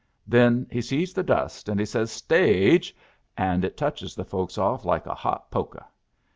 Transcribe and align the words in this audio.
Then 0.25 0.65
he 0.71 0.81
sees 0.81 1.13
the 1.13 1.21
dust, 1.21 1.69
and 1.69 1.79
he 1.79 1.85
says 1.85 2.11
'Stage!' 2.11 2.95
and 3.37 3.63
it 3.63 3.77
touches 3.77 4.15
the 4.15 4.25
folks 4.25 4.57
off 4.57 4.83
like 4.83 5.05
a 5.05 5.13
hot 5.13 5.51
pokeh. 5.51 5.85